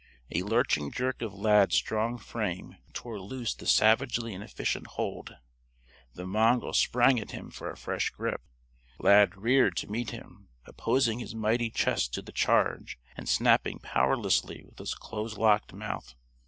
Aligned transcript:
A 0.31 0.41
lurching 0.41 0.91
jerk 0.91 1.21
of 1.21 1.31
Lad's 1.31 1.75
strong 1.75 2.17
frame 2.17 2.75
tore 2.91 3.19
loose 3.21 3.53
the 3.53 3.67
savagely 3.67 4.33
inefficient 4.33 4.87
hold. 4.97 5.35
The 6.15 6.25
mongrel 6.25 6.73
sprang 6.73 7.19
at 7.19 7.29
him 7.33 7.51
for 7.51 7.69
a 7.69 7.77
fresh 7.77 8.09
grip. 8.09 8.41
Lad 8.97 9.37
reared 9.37 9.77
to 9.77 9.91
meet 9.91 10.09
him, 10.09 10.47
opposing 10.65 11.19
his 11.19 11.35
mighty 11.35 11.69
chest 11.69 12.15
to 12.15 12.23
the 12.23 12.31
charge 12.31 12.97
and 13.15 13.29
snapping 13.29 13.77
powerlessly 13.77 14.63
with 14.65 14.79
his 14.79 14.95
close 14.95 15.37
locked 15.37 15.71
mouth. 15.71 16.15